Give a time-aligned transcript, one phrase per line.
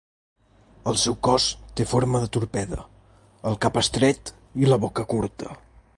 [0.91, 1.45] El seu cos
[1.81, 2.79] té forma de torpede,
[3.51, 4.33] el cap estret
[4.65, 5.55] i la boca curta.